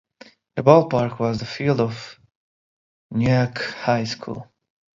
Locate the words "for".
1.93-2.19